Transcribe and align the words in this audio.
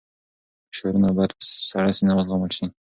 فشارونه 0.71 1.09
باید 1.17 1.31
په 1.37 1.43
سړه 1.71 1.91
سینه 1.97 2.13
وزغمل 2.15 2.51
شي. 2.57 2.65